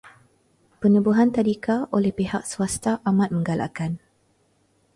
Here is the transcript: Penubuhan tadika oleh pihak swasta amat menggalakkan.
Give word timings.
Penubuhan 0.81 1.29
tadika 1.35 1.75
oleh 1.97 2.09
pihak 2.19 2.41
swasta 2.51 2.91
amat 3.09 3.29
menggalakkan. 3.35 3.91